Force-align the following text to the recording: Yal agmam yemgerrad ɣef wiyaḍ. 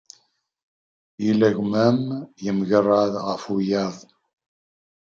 Yal 1.23 1.41
agmam 1.49 1.99
yemgerrad 2.43 3.13
ɣef 3.27 3.43
wiyaḍ. 3.51 3.95